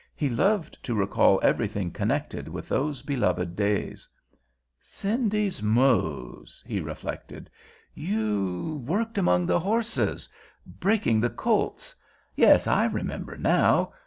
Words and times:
He 0.15 0.29
loved 0.29 0.81
to 0.81 0.95
recall 0.95 1.39
everything 1.43 1.91
connected 1.91 2.47
with 2.47 2.67
those 2.69 3.03
beloved 3.03 3.55
days. 3.55 4.07
"Cindy's 4.79 5.61
Mose," 5.61 6.63
he 6.65 6.81
reflected. 6.81 7.51
"You 7.93 8.83
worked 8.87 9.19
among 9.19 9.45
the 9.45 9.59
horses—breaking 9.59 11.19
the 11.21 11.29
colts. 11.29 11.93
Yes, 12.35 12.65
I 12.65 12.85
remember 12.85 13.37
now. 13.37 13.93